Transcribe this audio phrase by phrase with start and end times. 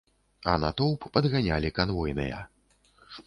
[0.51, 2.43] А натоўп падганялі канвойныя.